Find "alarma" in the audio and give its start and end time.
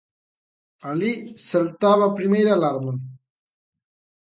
2.53-2.93